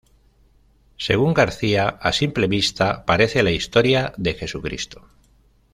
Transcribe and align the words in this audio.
Según 0.97 1.35
García, 1.35 1.87
a 1.87 2.11
simple 2.11 2.47
vista 2.47 3.05
parece 3.05 3.43
la 3.43 3.51
historia 3.51 4.13
de 4.17 4.33
Jesucristo. 4.33 5.07